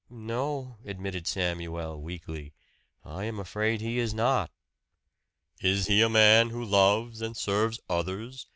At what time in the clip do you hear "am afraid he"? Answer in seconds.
3.25-3.99